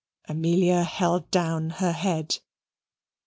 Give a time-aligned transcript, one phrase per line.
[0.27, 2.39] Amelia held down her head.